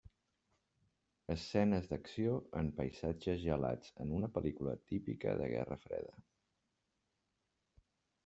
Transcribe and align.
Escenes 1.33 1.89
d'acció 1.89 2.31
en 2.61 2.71
paisatges 2.79 3.43
gelats 3.43 3.93
en 4.05 4.15
una 4.21 4.29
pel·lícula 4.37 4.75
típica 4.93 5.37
de 5.43 5.49
guerra 5.53 5.77
freda. 5.83 6.15